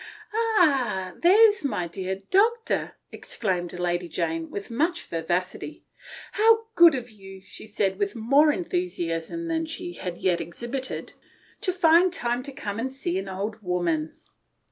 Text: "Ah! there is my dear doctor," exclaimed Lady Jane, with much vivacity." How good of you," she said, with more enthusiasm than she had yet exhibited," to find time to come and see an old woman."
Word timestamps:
"Ah! 0.33 1.13
there 1.17 1.47
is 1.51 1.63
my 1.63 1.87
dear 1.87 2.23
doctor," 2.31 2.95
exclaimed 3.11 3.71
Lady 3.77 4.07
Jane, 4.09 4.49
with 4.49 4.71
much 4.71 5.03
vivacity." 5.05 5.85
How 6.31 6.63
good 6.73 6.95
of 6.95 7.11
you," 7.11 7.39
she 7.39 7.67
said, 7.67 7.99
with 7.99 8.15
more 8.15 8.51
enthusiasm 8.51 9.47
than 9.47 9.67
she 9.67 9.93
had 9.93 10.17
yet 10.17 10.41
exhibited," 10.41 11.13
to 11.61 11.71
find 11.71 12.11
time 12.11 12.41
to 12.41 12.51
come 12.51 12.79
and 12.79 12.91
see 12.91 13.19
an 13.19 13.29
old 13.29 13.61
woman." 13.61 14.15